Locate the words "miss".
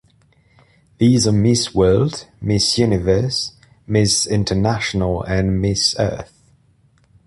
1.31-1.75, 2.41-2.79, 3.85-4.25, 5.61-5.95